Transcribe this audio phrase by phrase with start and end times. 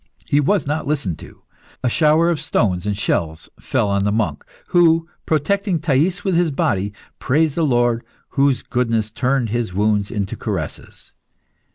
[0.25, 1.43] He was not listened to.
[1.83, 6.49] A shower of stones and shells fell on the monk, who, protecting Thais with his
[6.49, 11.11] body, praised the Lord whose goodness turned his wounds into caresses.